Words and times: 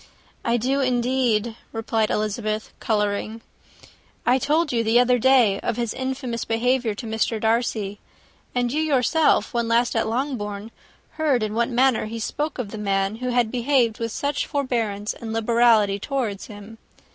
"I 0.43 0.57
do, 0.57 0.79
indeed," 0.81 1.55
replied 1.71 2.09
Elizabeth, 2.09 2.73
colouring. 2.79 3.41
"I 4.25 4.39
told 4.39 4.73
you 4.73 4.83
the 4.83 4.99
other 4.99 5.19
day 5.19 5.59
of 5.59 5.77
his 5.77 5.93
infamous 5.93 6.43
behaviour 6.43 6.95
to 6.95 7.05
Mr. 7.05 7.39
Darcy; 7.39 7.99
and 8.55 8.71
you, 8.73 8.81
yourself, 8.81 9.53
when 9.53 9.67
last 9.67 9.95
at 9.95 10.07
Longbourn, 10.07 10.71
heard 11.19 11.43
in 11.43 11.53
what 11.53 11.69
manner 11.69 12.07
he 12.07 12.17
spoke 12.17 12.57
of 12.57 12.71
the 12.71 12.79
man 12.79 13.17
who 13.17 13.29
had 13.29 13.51
behaved 13.51 13.99
with 13.99 14.11
such 14.11 14.47
forbearance 14.47 15.13
and 15.13 15.33
liberality 15.33 15.99
towards 15.99 16.47
him. 16.47 16.79